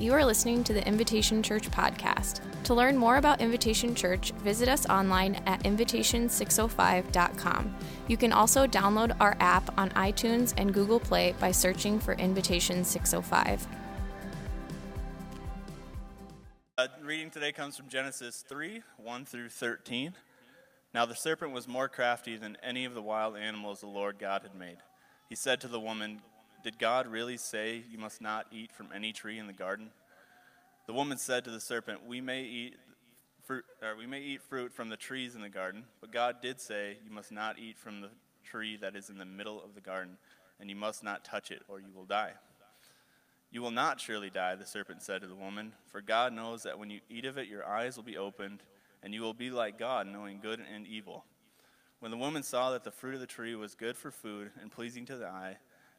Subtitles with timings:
[0.00, 2.40] You are listening to the Invitation Church podcast.
[2.64, 7.76] To learn more about Invitation Church, visit us online at invitation605.com.
[8.08, 12.82] You can also download our app on iTunes and Google Play by searching for Invitation
[12.82, 13.66] 605.
[16.78, 20.14] Uh, reading today comes from Genesis 3 1 through 13.
[20.94, 24.44] Now the serpent was more crafty than any of the wild animals the Lord God
[24.44, 24.78] had made.
[25.28, 26.22] He said to the woman,
[26.62, 29.90] Did God really say you must not eat from any tree in the garden?
[30.86, 32.76] The woman said to the serpent, We may eat
[33.44, 36.60] fruit, or we may eat fruit from the trees in the garden, but God did
[36.60, 38.10] say you must not eat from the
[38.44, 40.18] tree that is in the middle of the garden,
[40.58, 42.32] and you must not touch it, or you will die.
[43.50, 46.78] You will not surely die, the serpent said to the woman, for God knows that
[46.78, 48.62] when you eat of it, your eyes will be opened,
[49.02, 51.24] and you will be like God, knowing good and evil.
[52.00, 54.70] When the woman saw that the fruit of the tree was good for food and
[54.70, 55.56] pleasing to the eye,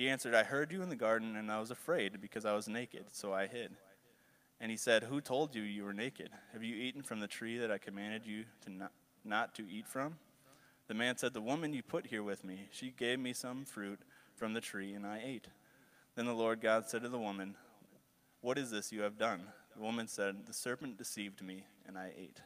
[0.00, 2.66] He answered, I heard you in the garden, and I was afraid because I was
[2.66, 3.72] naked, so I hid.
[4.58, 6.30] And he said, Who told you you were naked?
[6.54, 8.92] Have you eaten from the tree that I commanded you to not,
[9.26, 10.16] not to eat from?
[10.88, 14.00] The man said, The woman you put here with me, she gave me some fruit
[14.36, 15.48] from the tree, and I ate.
[16.14, 17.54] Then the Lord God said to the woman,
[18.40, 19.42] What is this you have done?
[19.76, 22.40] The woman said, The serpent deceived me, and I ate.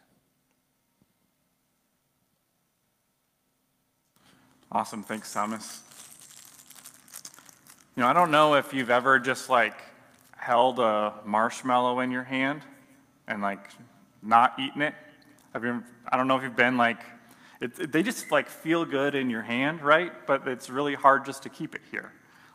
[4.73, 5.05] Awesome.
[5.05, 5.83] Thanks, Thomas.
[7.97, 9.81] You know, I don't know if you've ever just like
[10.37, 12.63] held a marshmallow in your hand
[13.29, 13.71] and like
[14.21, 14.95] not eaten it.
[15.53, 16.99] Have you, I don't know if you've been like,
[17.61, 20.13] it, it, they just like feel good in your hand, right?
[20.27, 22.11] But it's really hard just to keep it here.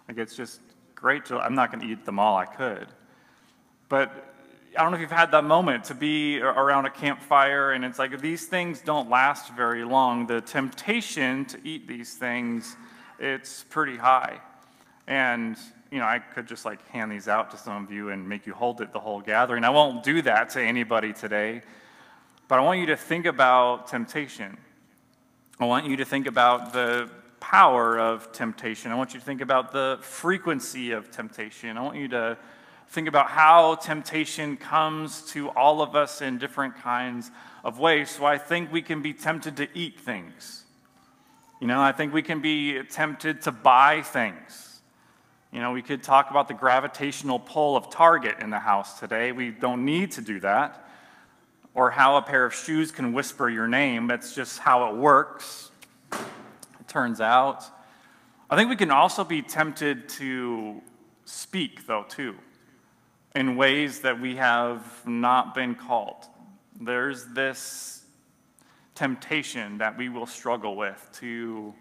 [0.10, 0.60] Like it's just
[0.94, 2.88] great to, I'm not going to eat them all, I could.
[3.88, 4.12] But
[4.78, 7.98] I don't know if you've had that moment to be around a campfire and it's
[7.98, 10.28] like these things don't last very long.
[10.28, 12.76] The temptation to eat these things,
[13.20, 14.42] it's pretty high.
[15.10, 15.58] And,
[15.92, 18.46] you know, I could just like hand these out to some of you and make
[18.46, 19.64] you hold it the whole gathering.
[19.64, 21.64] I won't do that to anybody today.
[22.48, 24.56] But I want you to think about temptation.
[25.60, 27.10] I want you to think about the
[27.40, 28.92] power of temptation.
[28.92, 31.76] I want you to think about the frequency of temptation.
[31.76, 32.38] I want you to
[32.90, 37.32] think about how temptation comes to all of us in different kinds
[37.64, 38.12] of ways.
[38.12, 40.66] So I think we can be tempted to eat things.
[41.60, 44.69] You know, I think we can be tempted to buy things.
[45.52, 49.32] You know, we could talk about the gravitational pull of Target in the house today.
[49.32, 50.88] We don't need to do that.
[51.74, 54.08] Or how a pair of shoes can whisper your name.
[54.08, 55.72] That's just how it works,
[56.12, 57.66] it turns out.
[58.50, 60.82] I think we can also be tempted to
[61.26, 62.36] speak, though, too
[63.36, 66.26] in ways that we have not been called.
[66.82, 68.04] There's this
[68.96, 71.74] temptation that we will struggle with to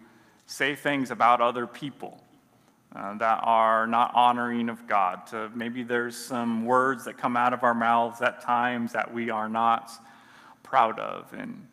[0.45, 2.23] say things about other people
[2.95, 5.27] uh, that are not honoring of God.
[5.27, 9.29] To maybe there's some words that come out of our mouths at times that we
[9.29, 9.91] are not
[10.63, 11.31] proud of.
[11.33, 11.67] And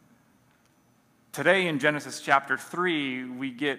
[1.33, 3.79] today in Genesis chapter 3, we get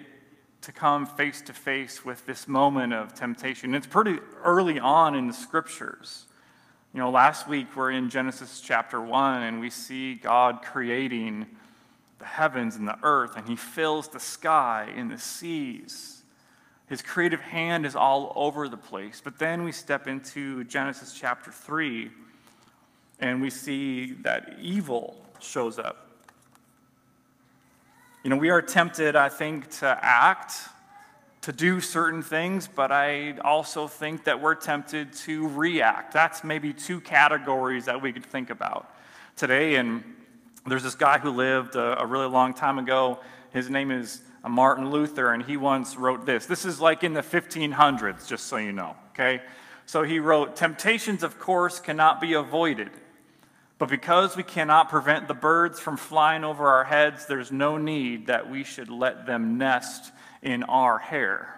[0.62, 3.76] to come face to face with this moment of temptation.
[3.76, 6.26] It's pretty early on in the scriptures.
[6.94, 11.46] You know, last week we're in Genesis chapter 1 and we see God creating
[12.20, 16.17] the heavens and the earth, and He fills the sky and the seas.
[16.88, 19.22] His creative hand is all over the place.
[19.24, 22.10] But then we step into Genesis chapter 3
[23.20, 26.08] and we see that evil shows up.
[28.24, 30.54] You know, we are tempted, I think, to act,
[31.42, 36.14] to do certain things, but I also think that we're tempted to react.
[36.14, 38.94] That's maybe two categories that we could think about
[39.36, 39.76] today.
[39.76, 40.04] And
[40.66, 43.20] there's this guy who lived a, a really long time ago.
[43.52, 46.46] His name is Martin Luther, and he once wrote this.
[46.46, 49.42] This is like in the 1500s, just so you know, okay?
[49.86, 52.92] So he wrote Temptations, of course, cannot be avoided.
[53.78, 58.28] But because we cannot prevent the birds from flying over our heads, there's no need
[58.28, 60.12] that we should let them nest
[60.42, 61.54] in our hair.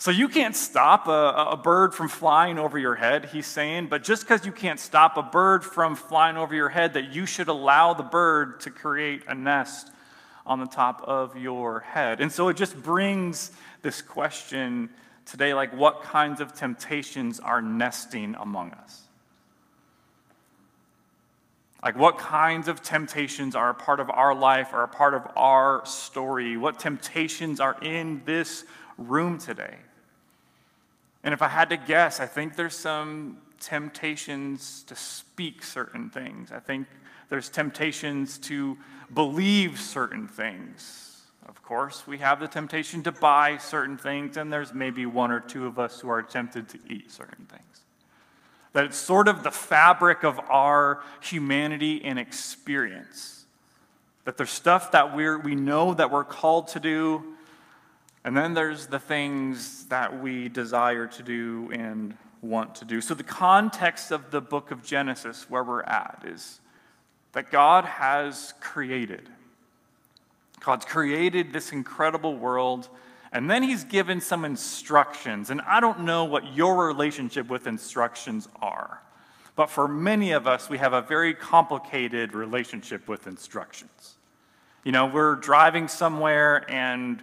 [0.00, 4.04] So you can't stop a, a bird from flying over your head, he's saying, but
[4.04, 7.48] just because you can't stop a bird from flying over your head, that you should
[7.48, 9.90] allow the bird to create a nest
[10.48, 12.20] on the top of your head.
[12.20, 13.52] And so it just brings
[13.82, 14.90] this question
[15.26, 19.02] today like, what kinds of temptations are nesting among us?
[21.84, 25.22] Like, what kinds of temptations are a part of our life, are a part of
[25.36, 26.56] our story?
[26.56, 28.64] What temptations are in this
[28.96, 29.76] room today?
[31.22, 36.52] And if I had to guess, I think there's some temptations to speak certain things.
[36.52, 36.86] I think
[37.28, 38.76] there's temptations to
[39.12, 41.22] believe certain things.
[41.46, 45.40] Of course, we have the temptation to buy certain things, and there's maybe one or
[45.40, 47.62] two of us who are tempted to eat certain things.
[48.74, 53.46] That it's sort of the fabric of our humanity and experience.
[54.24, 57.24] That there's stuff that we're, we know that we're called to do,
[58.24, 63.00] and then there's the things that we desire to do and want to do.
[63.00, 66.60] So, the context of the book of Genesis, where we're at, is
[67.32, 69.28] that God has created.
[70.60, 72.88] God's created this incredible world,
[73.32, 75.50] and then He's given some instructions.
[75.50, 79.02] And I don't know what your relationship with instructions are,
[79.56, 84.16] but for many of us, we have a very complicated relationship with instructions.
[84.84, 87.20] You know, we're driving somewhere and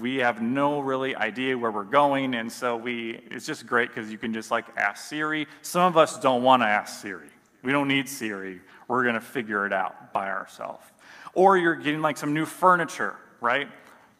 [0.00, 4.10] we have no really idea where we're going, and so we it's just great because
[4.10, 5.46] you can just like ask Siri.
[5.62, 7.28] Some of us don't want to ask Siri.
[7.62, 8.60] We don't need Siri.
[8.88, 10.84] We're going to figure it out by ourselves.
[11.32, 13.68] Or you're getting like some new furniture, right?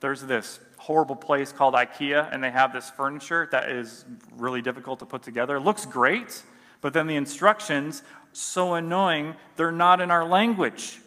[0.01, 4.05] There's this horrible place called IKEA, and they have this furniture that is
[4.37, 5.57] really difficult to put together.
[5.57, 6.43] It looks great,
[6.81, 11.01] but then the instructions, so annoying, they're not in our language.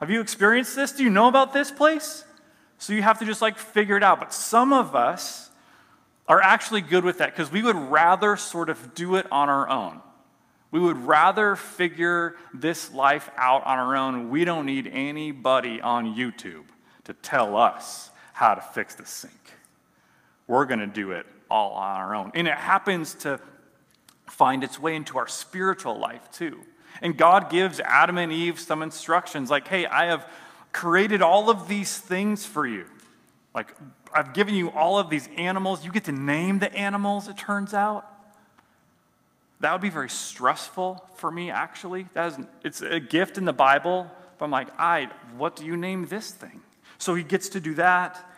[0.00, 0.92] Have you experienced this?
[0.92, 2.23] Do you know about this place?
[2.84, 4.20] So you have to just like figure it out.
[4.20, 5.50] But some of us
[6.28, 9.66] are actually good with that because we would rather sort of do it on our
[9.70, 10.02] own.
[10.70, 14.28] We would rather figure this life out on our own.
[14.28, 16.64] We don't need anybody on YouTube
[17.04, 19.32] to tell us how to fix the sink.
[20.46, 22.32] We're going to do it all on our own.
[22.34, 23.40] And it happens to
[24.28, 26.60] find its way into our spiritual life too.
[27.00, 30.28] And God gives Adam and Eve some instructions like, hey, I have
[30.74, 32.84] created all of these things for you.
[33.54, 33.74] Like,
[34.12, 35.84] I've given you all of these animals.
[35.84, 38.04] You get to name the animals, it turns out.
[39.60, 42.06] That would be very stressful for me, actually.
[42.12, 45.76] That is, it's a gift in the Bible, but I'm like, I, what do you
[45.76, 46.60] name this thing?
[46.98, 48.30] So he gets to do that.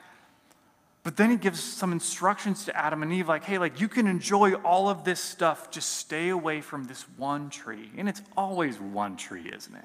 [1.02, 4.06] But then he gives some instructions to Adam and Eve, like, hey, like you can
[4.06, 7.90] enjoy all of this stuff, just stay away from this one tree.
[7.96, 9.84] And it's always one tree, isn't it?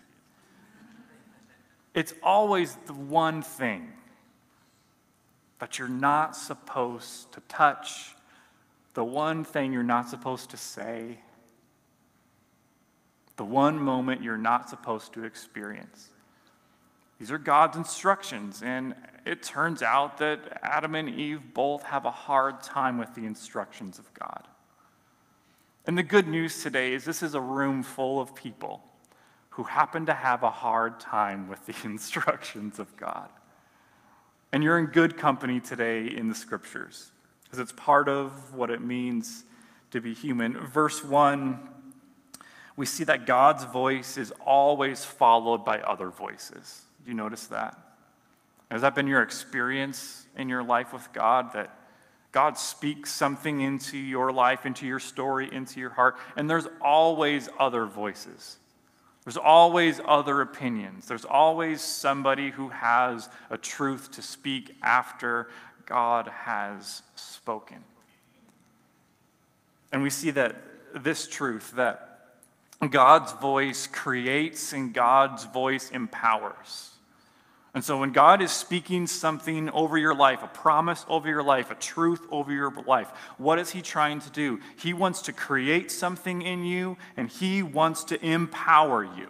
[1.94, 3.92] It's always the one thing
[5.60, 8.16] that you're not supposed to touch,
[8.94, 11.20] the one thing you're not supposed to say,
[13.36, 16.10] the one moment you're not supposed to experience.
[17.20, 18.96] These are God's instructions, and
[19.26, 24.00] it turns out that Adam and Eve both have a hard time with the instructions
[24.00, 24.48] of God.
[25.86, 28.84] And the good news today is this is a room full of people
[29.62, 33.30] who happen to have a hard time with the instructions of God.
[34.52, 37.12] And you're in good company today in the scriptures
[37.44, 39.44] because it's part of what it means
[39.92, 40.58] to be human.
[40.66, 41.60] Verse 1,
[42.76, 46.82] we see that God's voice is always followed by other voices.
[47.04, 47.78] Do you notice that?
[48.72, 51.54] Has that been your experience in your life with God?
[51.54, 51.78] That
[52.32, 57.48] God speaks something into your life, into your story, into your heart, and there's always
[57.60, 58.58] other voices.
[59.24, 61.08] There's always other opinions.
[61.08, 65.48] There's always somebody who has a truth to speak after
[65.86, 67.84] God has spoken.
[69.92, 70.56] And we see that
[70.96, 72.08] this truth, that
[72.90, 76.91] God's voice creates and God's voice empowers.
[77.74, 81.72] And so when God is speaking something over your life, a promise over your life,
[81.72, 84.60] a truth over your life, what is He trying to do?
[84.78, 89.30] He wants to create something in you and He wants to empower you.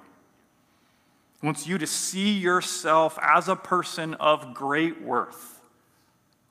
[1.40, 5.62] He wants you to see yourself as a person of great worth,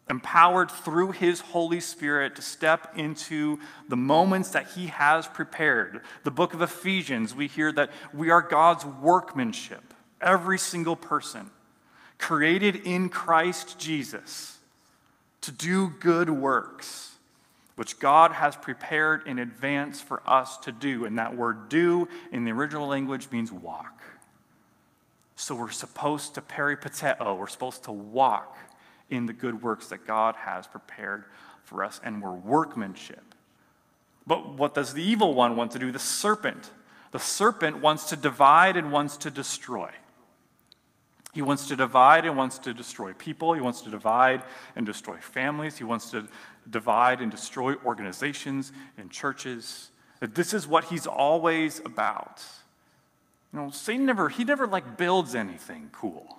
[0.08, 6.02] empowered through His Holy Spirit to step into the moments that He has prepared.
[6.22, 11.50] The book of Ephesians, we hear that we are God's workmanship, every single person
[12.20, 14.58] created in Christ Jesus
[15.40, 17.16] to do good works,
[17.76, 21.06] which God has prepared in advance for us to do.
[21.06, 24.02] And that word do in the original language means walk.
[25.34, 28.58] So we're supposed to peripateo, we're supposed to walk
[29.08, 31.24] in the good works that God has prepared
[31.64, 33.34] for us, and we're workmanship.
[34.26, 35.90] But what does the evil one want to do?
[35.90, 36.70] The serpent.
[37.12, 39.90] The serpent wants to divide and wants to destroy.
[41.32, 43.52] He wants to divide and wants to destroy people.
[43.54, 44.42] He wants to divide
[44.74, 45.78] and destroy families.
[45.78, 46.26] He wants to
[46.68, 49.90] divide and destroy organizations and churches.
[50.20, 52.42] This is what he's always about.
[53.52, 56.36] You know, Satan never, he never like builds anything cool.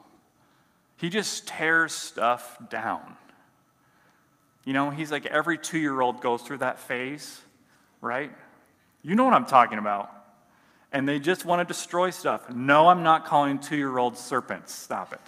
[0.98, 3.18] He just tears stuff down.
[4.66, 7.42] You know, he's like every two year old goes through that phase,
[8.02, 8.32] right?
[9.02, 10.21] You know what I'm talking about.
[10.92, 12.50] And they just want to destroy stuff.
[12.50, 14.74] No, I'm not calling two year olds serpents.
[14.74, 15.22] Stop it.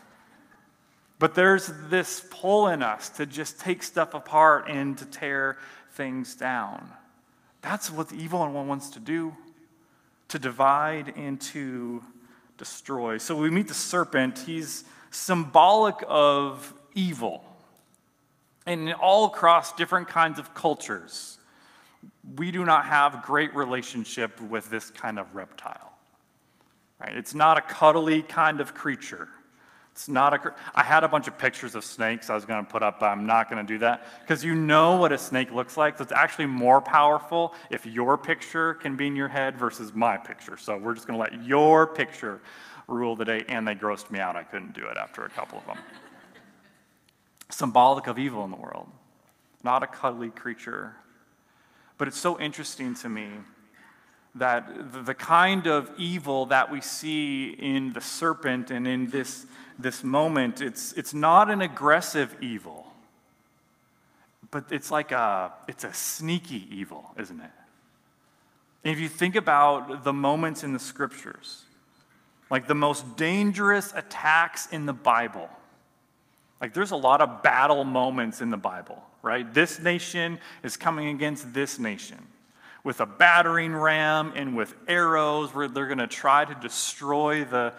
[1.20, 5.58] But there's this pull in us to just take stuff apart and to tear
[5.92, 6.90] things down.
[7.62, 9.34] That's what the evil one wants to do
[10.30, 12.04] to divide and to
[12.58, 13.18] destroy.
[13.18, 14.40] So we meet the serpent.
[14.40, 17.46] He's symbolic of evil.
[18.66, 21.38] And all across different kinds of cultures,
[22.36, 25.94] we do not have great relationship with this kind of reptile.
[27.00, 27.16] Right?
[27.16, 29.30] It's not a cuddly kind of creature.
[29.94, 30.56] It's not a.
[30.74, 33.08] I had a bunch of pictures of snakes I was going to put up, but
[33.08, 35.98] I'm not going to do that because you know what a snake looks like.
[35.98, 40.18] So it's actually more powerful if your picture can be in your head versus my
[40.18, 40.58] picture.
[40.58, 42.42] So we're just going to let your picture
[42.88, 43.46] rule the day.
[43.48, 44.36] And they grossed me out.
[44.36, 45.78] I couldn't do it after a couple of them.
[47.52, 48.88] Symbolic of evil in the world,
[49.64, 50.96] not a cuddly creature.
[51.98, 53.28] But it's so interesting to me
[54.36, 59.46] that the kind of evil that we see in the serpent and in this
[59.80, 62.88] this moment, it's, it's not an aggressive evil,
[64.52, 67.52] but it's like a, it's a sneaky evil, isn't it?
[68.84, 71.64] And if you think about the moments in the scriptures,
[72.50, 75.50] like the most dangerous attacks in the Bible,
[76.64, 79.54] like there's a lot of battle moments in the Bible, right?
[79.54, 82.18] This nation is coming against this nation
[82.86, 87.74] with a battering ram and with arrows where they're going to try to destroy the,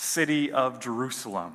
[0.00, 1.54] city of Jerusalem.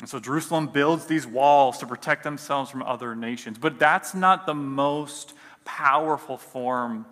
[0.00, 3.56] And so Jerusalem builds these walls to protect themselves from other nations.
[3.56, 5.32] But that's not the most
[5.64, 7.06] powerful form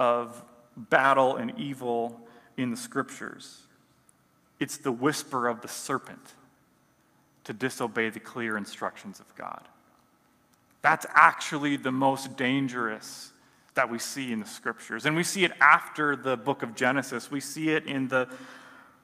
[0.00, 0.42] of
[0.76, 2.20] battle and evil
[2.56, 3.62] in the scriptures.
[4.58, 6.32] It's the whisper of the serpent
[7.44, 9.62] to disobey the clear instructions of God.
[10.80, 13.32] That's actually the most dangerous
[13.74, 15.06] that we see in the scriptures.
[15.06, 17.30] And we see it after the book of Genesis.
[17.30, 18.28] We see it in the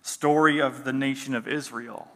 [0.02, 2.09] story of the nation of Israel.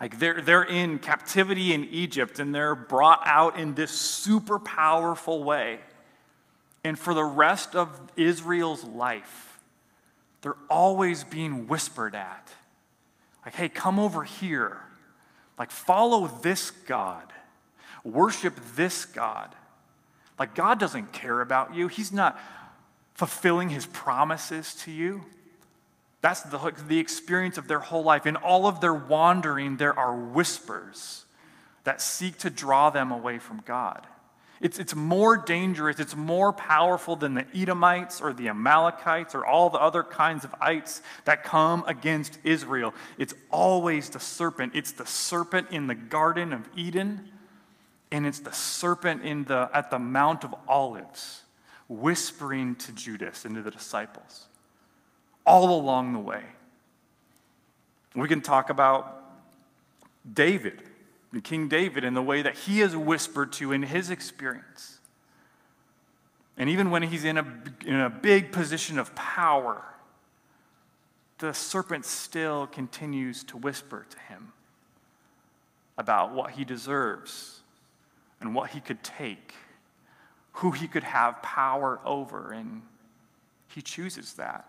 [0.00, 5.42] Like they're, they're in captivity in Egypt and they're brought out in this super powerful
[5.42, 5.78] way.
[6.84, 9.58] And for the rest of Israel's life,
[10.42, 12.50] they're always being whispered at.
[13.46, 14.78] Like, hey, come over here.
[15.58, 17.32] Like, follow this God.
[18.04, 19.54] Worship this God.
[20.38, 22.38] Like, God doesn't care about you, He's not
[23.14, 25.24] fulfilling His promises to you.
[26.20, 28.26] That's the, the experience of their whole life.
[28.26, 31.24] In all of their wandering, there are whispers
[31.84, 34.06] that seek to draw them away from God.
[34.60, 39.68] It's, it's more dangerous, it's more powerful than the Edomites or the Amalekites or all
[39.68, 42.94] the other kinds of ites that come against Israel.
[43.18, 44.72] It's always the serpent.
[44.74, 47.28] It's the serpent in the Garden of Eden,
[48.10, 51.42] and it's the serpent in the, at the Mount of Olives,
[51.88, 54.46] whispering to Judas and to the disciples
[55.44, 56.42] all along the way.
[58.14, 59.22] We can talk about
[60.30, 60.82] David,
[61.42, 65.00] King David, in the way that he is whispered to in his experience.
[66.56, 67.46] And even when he's in a,
[67.84, 69.82] in a big position of power,
[71.38, 74.52] the serpent still continues to whisper to him
[75.98, 77.60] about what he deserves
[78.40, 79.54] and what he could take,
[80.52, 82.82] who he could have power over, and
[83.68, 84.66] he chooses that.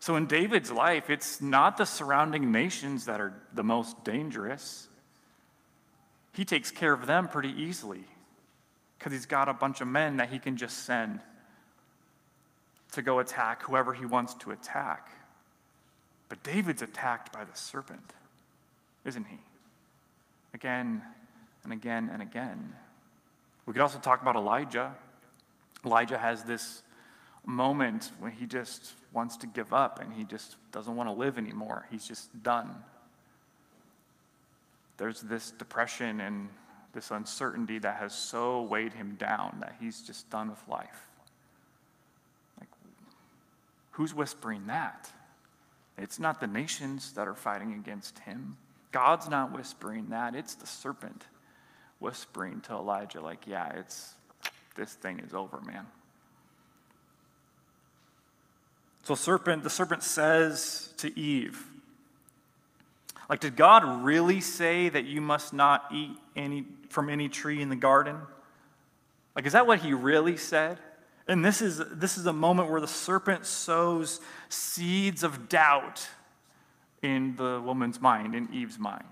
[0.00, 4.87] So in David's life, it's not the surrounding nations that are the most dangerous.
[6.32, 8.04] He takes care of them pretty easily
[8.98, 11.20] because he's got a bunch of men that he can just send
[12.92, 15.10] to go attack whoever he wants to attack.
[16.28, 18.12] But David's attacked by the serpent,
[19.04, 19.38] isn't he?
[20.54, 21.02] Again
[21.64, 22.74] and again and again.
[23.66, 24.94] We could also talk about Elijah.
[25.84, 26.82] Elijah has this
[27.44, 31.38] moment when he just wants to give up and he just doesn't want to live
[31.38, 31.86] anymore.
[31.90, 32.74] He's just done.
[34.98, 36.48] There's this depression and
[36.92, 41.08] this uncertainty that has so weighed him down that he's just done with life.
[42.58, 42.68] Like,
[43.92, 45.10] who's whispering that?
[45.96, 48.56] It's not the nations that are fighting against him.
[48.92, 50.34] God's not whispering that.
[50.34, 51.24] It's the serpent
[52.00, 54.14] whispering to Elijah, like, yeah, it's
[54.76, 55.86] this thing is over, man.
[59.02, 61.66] So serpent, the serpent says to Eve,
[63.28, 67.68] like, did God really say that you must not eat any from any tree in
[67.68, 68.16] the garden?
[69.36, 70.78] Like, is that what he really said?
[71.28, 76.08] And this is, this is a moment where the serpent sows seeds of doubt
[77.02, 79.04] in the woman's mind, in Eve's mind.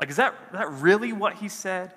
[0.00, 1.92] Like, is that, that really what he said?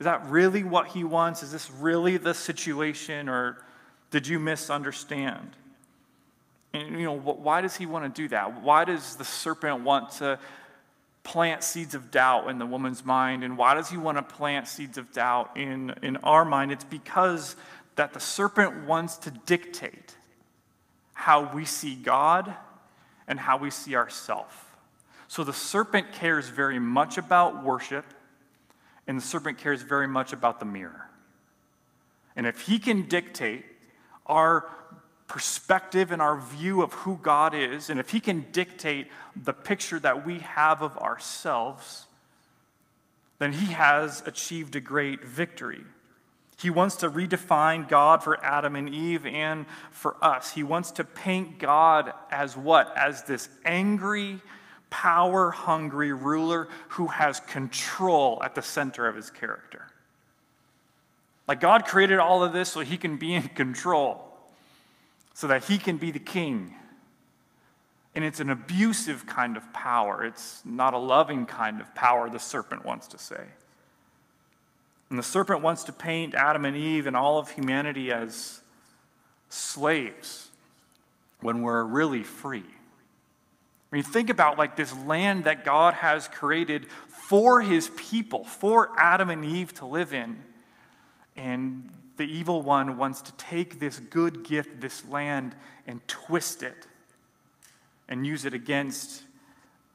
[0.00, 1.42] Is that really what he wants?
[1.44, 3.64] Is this really the situation, or
[4.10, 5.56] did you misunderstand?
[6.74, 8.60] And, you know, why does he want to do that?
[8.60, 10.40] Why does the serpent want to
[11.22, 13.44] plant seeds of doubt in the woman's mind?
[13.44, 16.72] And why does he want to plant seeds of doubt in, in our mind?
[16.72, 17.54] It's because
[17.94, 20.16] that the serpent wants to dictate
[21.12, 22.52] how we see God
[23.28, 24.52] and how we see ourselves.
[25.28, 28.04] So the serpent cares very much about worship,
[29.06, 31.08] and the serpent cares very much about the mirror.
[32.34, 33.64] And if he can dictate
[34.26, 34.68] our
[35.34, 39.98] perspective and our view of who God is, and if He can dictate the picture
[39.98, 42.06] that we have of ourselves,
[43.40, 45.82] then He has achieved a great victory.
[46.56, 50.52] He wants to redefine God for Adam and Eve and for us.
[50.52, 52.96] He wants to paint God as what?
[52.96, 54.40] As this angry,
[54.88, 59.84] power hungry ruler who has control at the center of his character.
[61.48, 64.23] Like God created all of this so he can be in control
[65.34, 66.74] so that he can be the king.
[68.14, 70.24] And it's an abusive kind of power.
[70.24, 73.42] It's not a loving kind of power, the serpent wants to say.
[75.10, 78.60] And the serpent wants to paint Adam and Eve and all of humanity as
[79.48, 80.48] slaves
[81.40, 82.64] when we're really free.
[83.92, 88.90] I mean, think about like this land that God has created for his people, for
[88.98, 90.36] Adam and Eve to live in,
[91.36, 95.54] and the evil one wants to take this good gift, this land,
[95.86, 96.86] and twist it
[98.08, 99.22] and use it against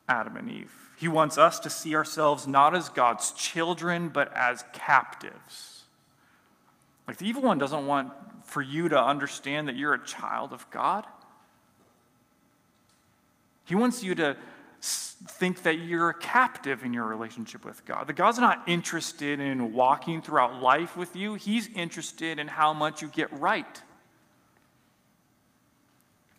[0.07, 0.71] Adam and Eve.
[0.97, 5.83] He wants us to see ourselves not as God's children, but as captives.
[7.07, 8.11] Like the evil one doesn't want
[8.43, 11.05] for you to understand that you're a child of God.
[13.65, 14.36] He wants you to
[14.81, 18.07] think that you're a captive in your relationship with God.
[18.07, 23.01] That God's not interested in walking throughout life with you, He's interested in how much
[23.01, 23.81] you get right.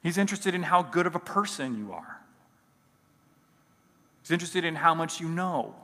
[0.02, 2.20] He's interested in how good of a person you are.
[4.22, 5.74] He's interested in how much you know.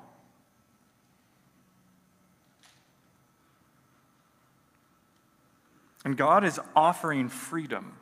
[6.04, 7.96] And God is offering freedom.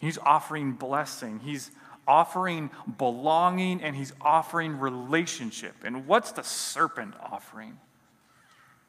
[0.00, 1.40] He's offering blessing.
[1.40, 1.72] He's
[2.08, 5.74] offering belonging and he's offering relationship.
[5.84, 7.78] And what's the serpent offering?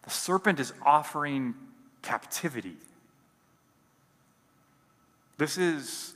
[0.03, 1.53] The serpent is offering
[2.01, 2.77] captivity.
[5.37, 6.15] This is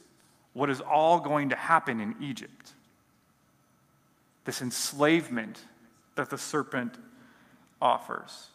[0.54, 2.74] what is all going to happen in Egypt.
[4.46, 5.60] This enslavement
[6.16, 6.96] that the serpent
[7.82, 8.48] offers.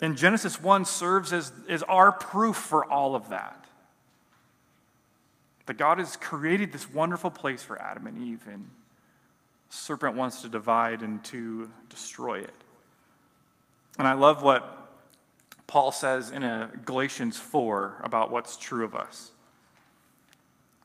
[0.00, 3.59] And Genesis 1 serves as, as our proof for all of that.
[5.70, 8.68] That God has created this wonderful place for Adam and Eve, and
[9.68, 12.54] serpent wants to divide and to destroy it.
[13.96, 14.90] And I love what
[15.68, 16.42] Paul says in
[16.84, 19.30] Galatians 4 about what's true of us.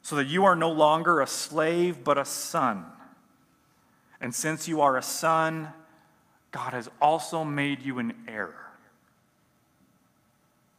[0.04, 2.86] So that you are no longer a slave, but a son.
[4.22, 5.70] And since you are a son,
[6.52, 8.54] God has also made you an heir.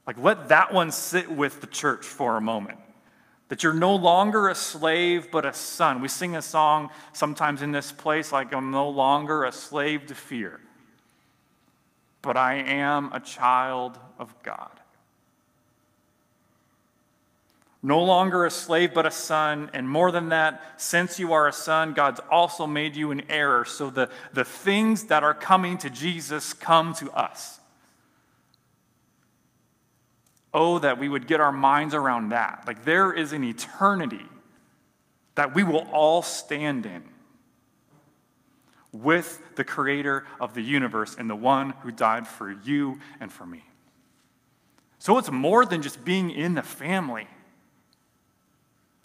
[0.06, 2.78] Like, let that one sit with the church for a moment
[3.48, 6.00] that you're no longer a slave, but a son.
[6.00, 10.14] We sing a song sometimes in this place like, I'm no longer a slave to
[10.14, 10.60] fear,
[12.22, 14.70] but I am a child of God.
[17.82, 19.70] No longer a slave, but a son.
[19.72, 23.64] And more than that, since you are a son, God's also made you an heir.
[23.64, 27.60] So the, the things that are coming to Jesus come to us.
[30.54, 32.64] Oh, that we would get our minds around that.
[32.66, 34.24] Like there is an eternity
[35.34, 37.04] that we will all stand in
[38.92, 43.46] with the creator of the universe and the one who died for you and for
[43.46, 43.62] me.
[44.98, 47.28] So it's more than just being in the family.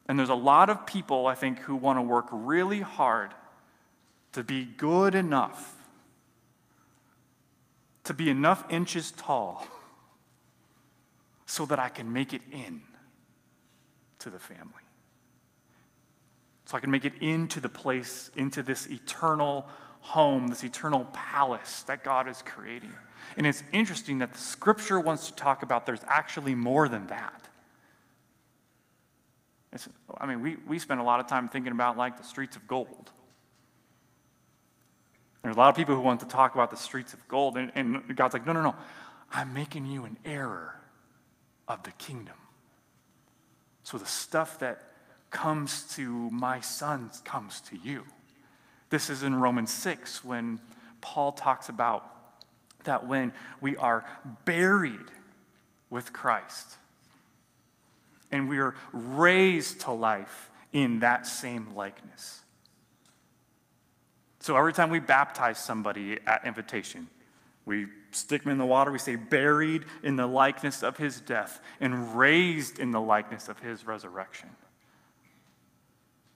[0.07, 3.33] And there's a lot of people, I think, who want to work really hard
[4.31, 5.75] to be good enough,
[8.05, 9.67] to be enough inches tall
[11.51, 12.81] so that I can make it in
[14.19, 14.85] to the family.
[16.63, 19.67] So I can make it into the place, into this eternal
[19.99, 22.93] home, this eternal palace that God is creating.
[23.35, 27.49] And it's interesting that the scripture wants to talk about there's actually more than that.
[29.73, 29.89] It's,
[30.21, 32.65] I mean, we, we spend a lot of time thinking about like the streets of
[32.65, 33.11] gold.
[35.43, 37.73] There's a lot of people who want to talk about the streets of gold, and,
[37.75, 38.75] and God's like, no, no, no.
[39.33, 40.80] I'm making you an error
[41.71, 42.35] of the kingdom.
[43.83, 44.83] So the stuff that
[45.29, 48.03] comes to my sons comes to you.
[48.89, 50.59] This is in Romans 6 when
[50.99, 52.05] Paul talks about
[52.83, 53.31] that when
[53.61, 54.05] we are
[54.43, 54.99] buried
[55.89, 56.75] with Christ
[58.31, 62.41] and we are raised to life in that same likeness.
[64.39, 67.07] So every time we baptize somebody at invitation,
[67.65, 71.59] we stick them in the water, we say, buried in the likeness of his death
[71.79, 74.49] and raised in the likeness of his resurrection.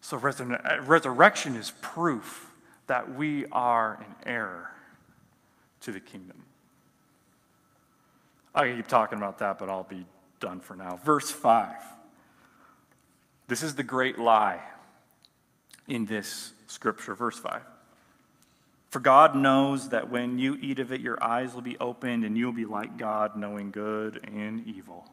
[0.01, 2.51] So resurrection is proof
[2.87, 4.71] that we are an heir
[5.81, 6.43] to the kingdom.
[8.53, 10.05] I can keep talking about that, but I'll be
[10.39, 10.99] done for now.
[11.03, 11.75] Verse 5.
[13.47, 14.61] This is the great lie
[15.87, 17.15] in this scripture.
[17.15, 17.61] Verse 5.
[18.95, 22.37] For God knows that when you eat of it, your eyes will be opened and
[22.37, 25.05] you'll be like God, knowing good and evil.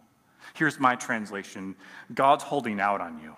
[0.54, 1.74] Here's my translation
[2.14, 3.34] God's holding out on you.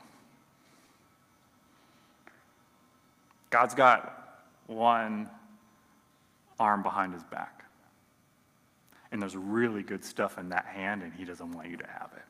[3.49, 5.31] God's got one
[6.61, 7.65] arm behind his back.
[9.13, 12.11] And there's really good stuff in that hand, and he doesn't want you to have
[12.15, 12.25] it.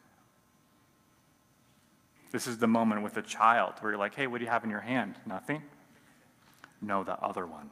[2.31, 4.63] This is the moment with a child where you're like, hey, what do you have
[4.63, 5.17] in your hand?
[5.27, 5.65] Nothing?
[6.81, 7.71] No, the other one.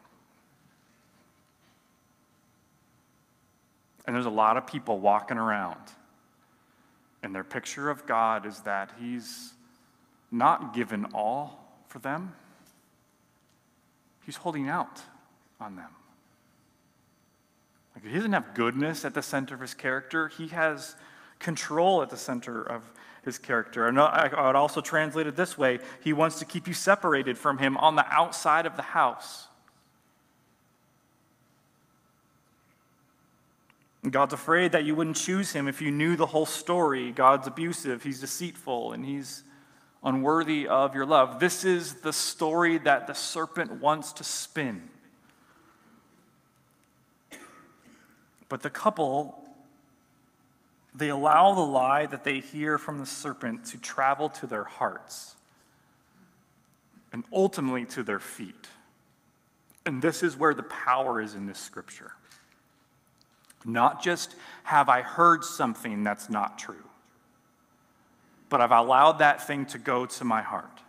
[4.07, 5.81] And there's a lot of people walking around,
[7.23, 9.53] and their picture of God is that He's
[10.31, 12.35] not given all for them,
[14.25, 15.01] He's holding out
[15.61, 15.91] on them.
[17.95, 20.97] Like he doesn't have goodness at the center of his character, he has
[21.38, 22.83] control at the center of
[23.25, 23.87] his character.
[23.87, 27.59] And I would also translate it this way He wants to keep you separated from
[27.59, 29.47] Him on the outside of the house.
[34.11, 37.12] God's afraid that you wouldn't choose him if you knew the whole story.
[37.12, 39.45] God's abusive, he's deceitful, and he's
[40.03, 41.38] unworthy of your love.
[41.38, 44.88] This is the story that the serpent wants to spin.
[48.49, 49.41] But the couple,
[50.95, 55.37] they allow the lie that they hear from the serpent to travel to their hearts
[57.12, 58.69] and ultimately to their feet.
[59.87, 62.12] And this is where the power is in this scripture.
[63.64, 66.85] Not just have I heard something that's not true,
[68.48, 70.81] but I've allowed that thing to go to my heart.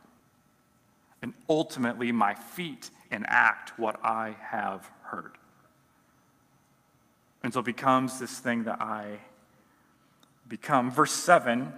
[1.21, 5.37] And ultimately, my feet enact what I have heard.
[7.43, 9.19] And so it becomes this thing that I
[10.47, 10.91] become.
[10.91, 11.71] Verse 7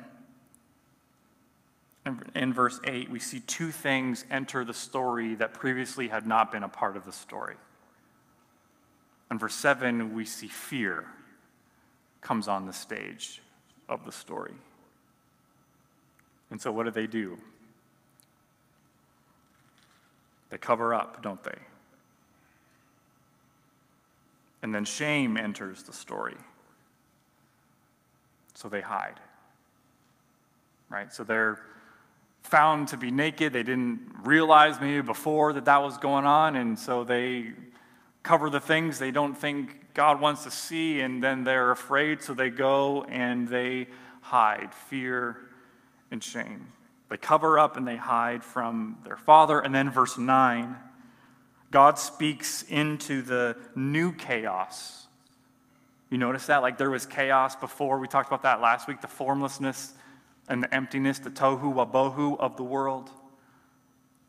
[2.36, 6.62] in verse 8, we see two things enter the story that previously had not been
[6.63, 7.55] a part of the story.
[9.32, 11.06] In verse 7, we see fear
[12.22, 13.42] comes on the stage
[13.90, 14.54] of the story.
[16.52, 17.38] And so, what do they do?
[20.50, 21.58] They cover up, don't they?
[24.62, 26.36] And then shame enters the story.
[28.54, 29.20] So they hide.
[30.90, 31.12] Right?
[31.14, 31.60] So they're
[32.44, 33.54] found to be naked.
[33.54, 37.52] They didn't realize maybe before that that was going on, and so they
[38.26, 42.34] cover the things they don't think God wants to see, and then they're afraid, so
[42.34, 43.88] they go and they
[44.20, 45.38] hide fear
[46.10, 46.74] and shame.
[47.10, 49.60] They cover up and they hide from their father.
[49.60, 50.76] And then, verse 9,
[51.70, 55.06] God speaks into the new chaos.
[56.10, 56.64] You notice that?
[56.64, 58.00] Like there was chaos before.
[58.00, 59.94] We talked about that last week the formlessness
[60.50, 63.12] and the emptiness, the tohu wabohu of the world.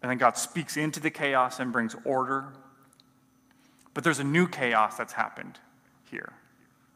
[0.02, 2.52] And then God speaks into the chaos and brings order
[3.96, 5.58] but there's a new chaos that's happened
[6.10, 6.34] here.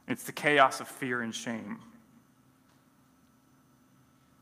[0.06, 1.78] It's the chaos of fear and shame.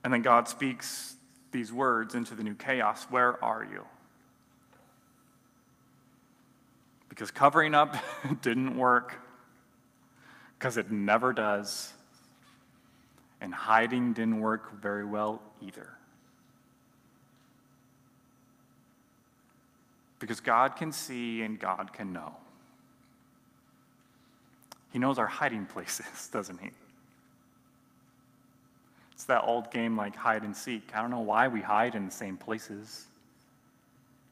[0.02, 1.14] And then God speaks
[1.52, 3.84] these words into the new chaos Where are you?
[7.08, 7.96] Because covering up
[8.42, 9.14] didn't work,
[10.58, 11.92] because it never does.
[13.40, 15.90] And hiding didn't work very well either.
[20.18, 22.34] Because God can see and God can know.
[24.92, 26.70] He knows our hiding places, doesn't he?
[29.12, 30.90] It's that old game like hide and seek.
[30.94, 33.06] I don't know why we hide in the same places.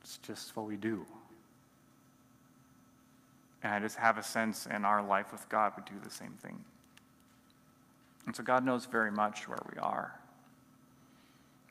[0.01, 1.05] It's just what we do.
[3.63, 6.35] And I just have a sense in our life with God, we do the same
[6.41, 6.65] thing.
[8.27, 10.15] And so God knows very much where we are.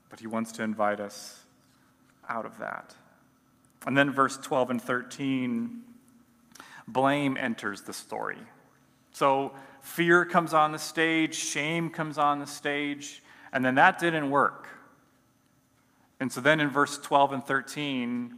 [0.09, 1.45] But He wants to invite us
[2.27, 2.95] out of that.
[3.87, 5.83] And then verse 12 and 13,
[6.87, 8.39] blame enters the story.
[9.15, 13.23] So fear comes on the stage, shame comes on the stage,
[13.53, 14.67] and then that didn't work.
[16.19, 18.35] And so then in verse 12 and 13,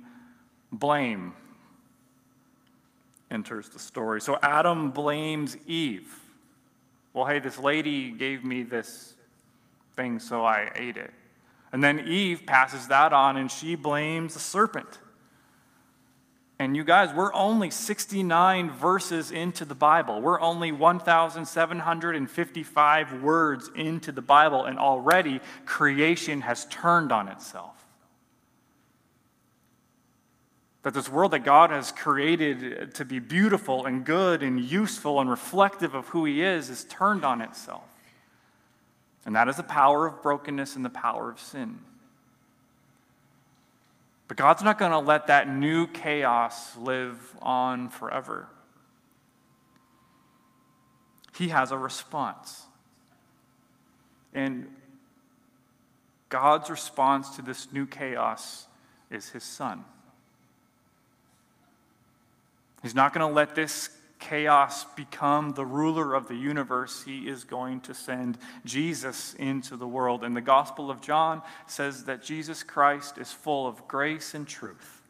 [0.72, 1.34] blame
[3.32, 4.22] enters the story.
[4.22, 6.13] So Adam blames Eve.
[7.12, 9.16] Well, hey, this lady gave me this
[9.96, 11.12] thing, so I ate it.
[11.72, 15.00] And then Eve passes that on and she blames the serpent.
[16.60, 20.22] And you guys, we're only 69 verses into the Bible.
[20.22, 27.76] We're only 1,755 words into the Bible, and already creation has turned on itself.
[30.82, 35.30] That this world that God has created to be beautiful and good and useful and
[35.30, 37.84] reflective of who He is is turned on itself.
[39.28, 41.78] And that is the power of brokenness and the power of sin.
[44.28, 48.48] But God's not going to let that new chaos live on forever.
[51.38, 52.66] He has a response.
[54.34, 54.68] And
[56.30, 58.68] God's response to this new chaos
[59.10, 59.86] is his son.
[62.84, 67.44] He's not going to let this chaos become the ruler of the universe, he is
[67.44, 70.24] going to send Jesus into the world.
[70.24, 75.02] And the Gospel of John says that Jesus Christ is full of grace and truth.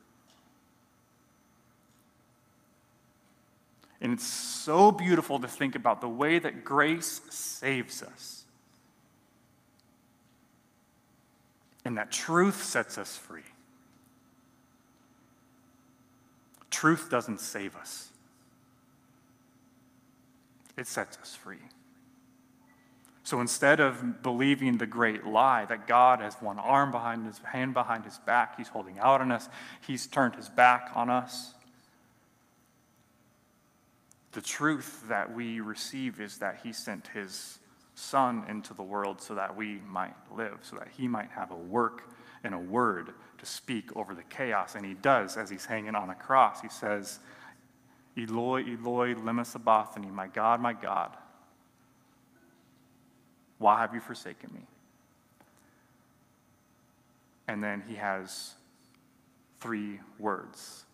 [4.00, 8.44] And it's so beautiful to think about the way that grace saves us.
[11.84, 13.42] And that truth sets us free.
[16.70, 18.10] Truth doesn't save us
[20.78, 21.58] it sets us free.
[23.24, 27.74] So instead of believing the great lie that God has one arm behind his hand
[27.74, 29.50] behind his back, he's holding out on us,
[29.86, 31.54] he's turned his back on us.
[34.32, 37.60] The truth that we receive is that he sent his
[37.96, 41.58] son into the world so that we might live, so that he might have a
[41.58, 42.10] work
[42.44, 43.10] and a word
[43.40, 44.76] to speak over the chaos.
[44.76, 46.62] And he does as he's hanging on a cross.
[46.62, 47.20] He says,
[48.18, 51.16] Eloi, Eloi, lema sabachthani, my God, my God,
[53.60, 54.62] why have you forsaken me?
[57.48, 58.56] And then he has
[59.60, 60.86] three words.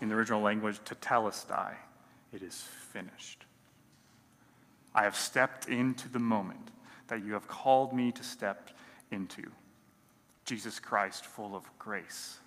[0.00, 1.74] In the original language, tetelestai,
[2.32, 3.44] it is finished.
[4.94, 6.70] I have stepped into the moment
[7.08, 8.70] that you have called me to step
[9.10, 9.42] into.
[10.44, 12.38] Jesus Christ, full of grace.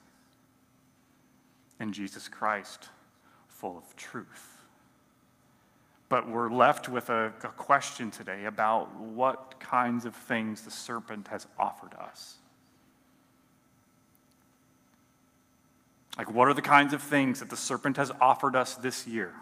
[1.80, 2.90] And Jesus Christ,
[3.66, 4.58] full of truth.
[6.08, 11.30] But we're left with a, a, question today about what kinds of things the serpent
[11.30, 12.36] has offered us.
[16.16, 19.34] Like, what are the kinds of things that the serpent has offered us this year?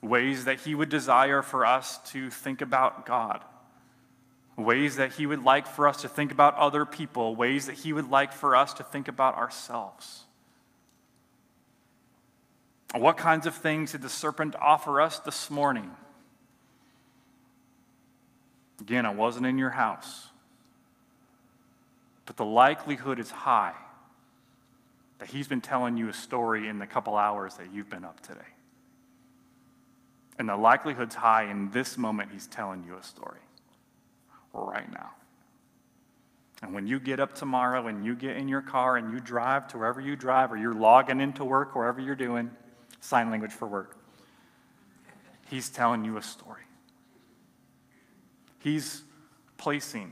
[0.00, 3.44] Ways that he would desire for us to think about God,
[4.56, 7.92] ways that he would like for us to think about other people, ways that he
[7.92, 10.24] would like for us to think about ourselves.
[12.94, 15.90] What kinds of things did the serpent offer us this morning?
[18.80, 20.28] Again, I wasn't in your house.
[22.24, 23.74] But the likelihood is high
[25.18, 28.20] that he's been telling you a story in the couple hours that you've been up
[28.20, 28.40] today.
[30.38, 33.40] And the likelihood's high in this moment he's telling you a story
[34.52, 35.10] right now.
[36.62, 39.68] And when you get up tomorrow and you get in your car and you drive
[39.68, 42.50] to wherever you drive, or you're logging into work, wherever you're doing,
[43.04, 43.96] sign language for work.
[45.50, 46.62] He's telling you a story.
[48.60, 49.02] He's
[49.58, 50.10] placing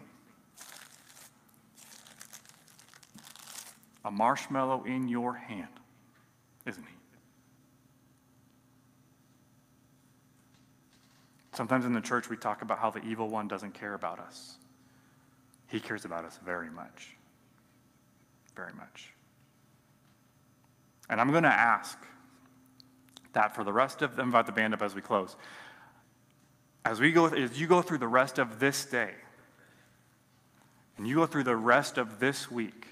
[4.05, 5.69] a marshmallow in your hand,
[6.67, 6.95] isn't he?
[11.55, 14.57] Sometimes in the church, we talk about how the evil one doesn't care about us.
[15.69, 17.17] He cares about us very much.
[18.55, 19.15] Very much.
[21.09, 21.99] And I'm going to ask
[23.33, 25.37] that for the rest of them, invite the band up as we close.
[26.85, 29.13] As we go, as you go through the rest of this day,
[30.97, 32.89] and you go through the rest of this week,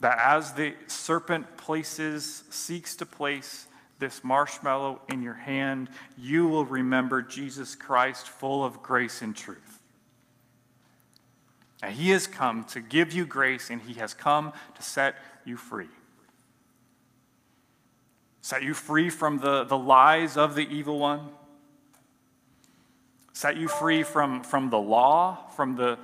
[0.00, 3.66] that as the serpent places, seeks to place
[3.98, 9.78] this marshmallow in your hand, you will remember Jesus Christ full of grace and truth.
[11.82, 15.56] And he has come to give you grace, and he has come to set you
[15.56, 15.88] free
[18.50, 21.20] set you free from the, the lies of the evil one,
[23.32, 25.96] set you free from, from the law, from the,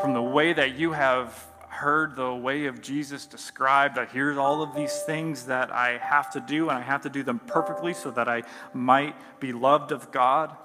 [0.00, 4.62] from the way that you have heard the way of Jesus described, that here's all
[4.62, 7.94] of these things that I have to do, and I have to do them perfectly
[7.94, 10.56] so that I might be loved of God.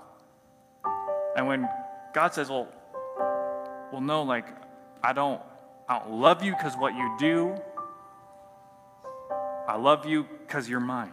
[1.36, 1.68] And when
[2.14, 2.68] God says, Well,
[3.92, 4.46] well, no, like,
[5.02, 5.42] I don't,
[5.90, 7.60] I don't love you because what you do.
[9.68, 11.12] I love you because you're mine.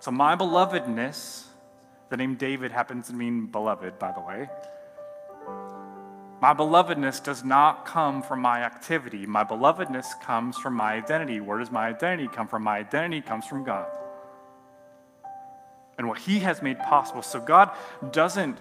[0.00, 1.44] So, my belovedness,
[2.08, 4.48] the name David happens to mean beloved, by the way.
[6.40, 9.26] My belovedness does not come from my activity.
[9.26, 11.40] My belovedness comes from my identity.
[11.40, 12.62] Where does my identity come from?
[12.62, 13.88] My identity comes from God
[15.98, 17.22] and what He has made possible.
[17.22, 17.70] So, God
[18.12, 18.56] doesn't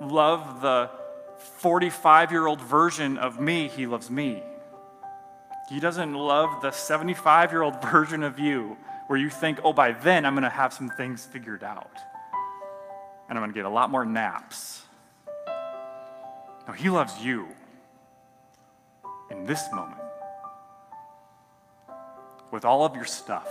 [0.00, 0.90] love the
[1.58, 4.42] 45 year old version of me, He loves me.
[5.70, 9.92] He doesn't love the 75 year old version of you where you think, oh, by
[9.92, 11.96] then I'm going to have some things figured out.
[13.28, 14.82] And I'm going to get a lot more naps.
[16.66, 17.46] No, He loves you
[19.30, 20.00] in this moment
[22.50, 23.48] with all of your stuff,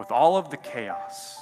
[0.00, 1.38] with all of the chaos.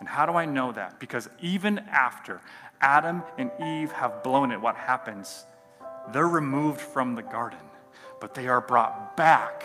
[0.00, 0.98] And how do I know that?
[0.98, 2.40] Because even after
[2.80, 5.44] Adam and Eve have blown it, what happens?
[6.12, 7.58] They're removed from the garden,
[8.20, 9.64] but they are brought back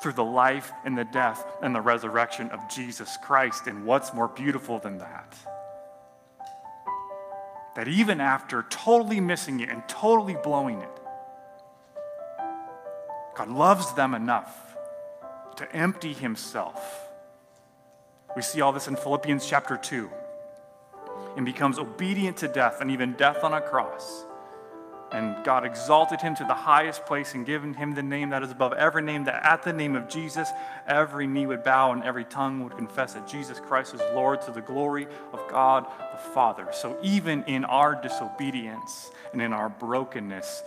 [0.00, 3.66] through the life and the death and the resurrection of Jesus Christ.
[3.66, 5.36] And what's more beautiful than that?
[7.76, 11.00] That even after totally missing it and totally blowing it,
[13.34, 14.76] God loves them enough
[15.56, 17.08] to empty himself.
[18.34, 20.10] We see all this in Philippians chapter 2
[21.36, 24.24] and becomes obedient to death and even death on a cross
[25.12, 28.50] and God exalted him to the highest place and given him the name that is
[28.50, 30.48] above every name, that at the name of Jesus,
[30.86, 34.50] every knee would bow and every tongue would confess that Jesus Christ is Lord to
[34.50, 36.68] the glory of God the Father.
[36.72, 40.62] So even in our disobedience and in our brokenness,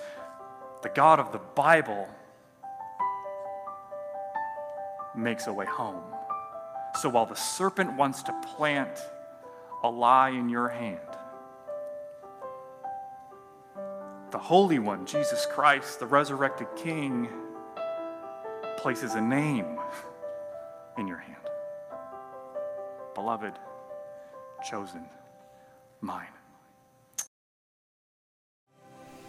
[0.84, 2.08] the God of the Bible
[5.16, 6.04] makes a way home.
[7.02, 9.00] So while the serpent wants to plant
[9.84, 11.00] a lie in your hand,
[14.36, 17.30] the Holy One, Jesus Christ, the resurrected King,
[18.76, 19.80] places a name
[20.98, 21.38] in your hand.
[23.14, 23.54] Beloved,
[24.70, 25.06] chosen,
[26.02, 26.35] mine.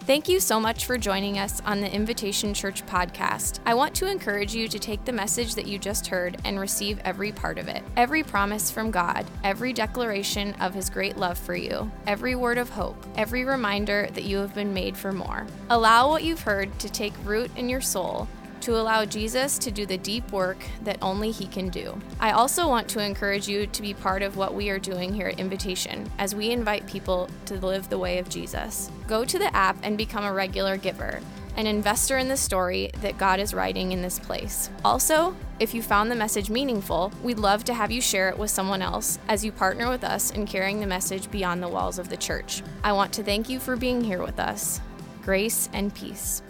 [0.07, 3.59] Thank you so much for joining us on the Invitation Church podcast.
[3.66, 7.01] I want to encourage you to take the message that you just heard and receive
[7.01, 7.83] every part of it.
[7.97, 12.69] Every promise from God, every declaration of His great love for you, every word of
[12.71, 15.45] hope, every reminder that you have been made for more.
[15.71, 18.29] Allow what you've heard to take root in your soul
[18.62, 21.99] to allow Jesus to do the deep work that only He can do.
[22.21, 25.29] I also want to encourage you to be part of what we are doing here
[25.29, 28.90] at Invitation as we invite people to live the way of Jesus.
[29.07, 31.21] Go to the app and become a regular giver
[31.57, 34.71] an investor in the story that God is writing in this place.
[34.85, 38.51] Also, if you found the message meaningful, we'd love to have you share it with
[38.51, 42.09] someone else as you partner with us in carrying the message beyond the walls of
[42.09, 42.62] the church.
[42.85, 44.81] I want to thank you for being here with us.
[45.23, 46.42] Grace and peace.